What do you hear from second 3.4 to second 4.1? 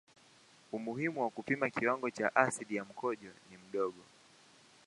ni mdogo.